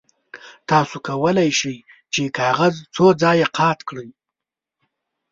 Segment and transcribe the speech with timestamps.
[0.69, 1.77] تاسو کولی شئ
[2.13, 4.09] چې کاغذ څو ځایه قات کړئ.